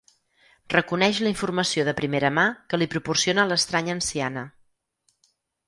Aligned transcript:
Reconeix 0.73 1.19
la 1.25 1.29
informació 1.33 1.85
de 1.91 1.93
primera 1.99 2.33
mà 2.39 2.47
que 2.73 2.81
li 2.83 2.89
proporciona 2.95 3.47
l'estranya 3.53 3.97
anciana. 3.99 4.47